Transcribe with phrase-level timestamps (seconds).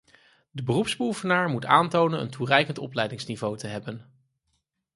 [0.51, 4.05] De beroepsbeoefenaar moet aantonen een toereikend opleidingsniveau te hebben.